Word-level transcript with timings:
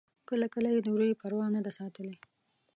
کله 0.29 0.45
کله 0.53 0.69
یې 0.73 0.79
د 0.83 0.87
روي 0.99 1.13
پروا 1.21 1.45
نه 1.55 1.61
ده 1.65 1.71
ساتلې. 1.79 2.15